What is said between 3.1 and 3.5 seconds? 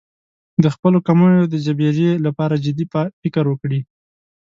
فکر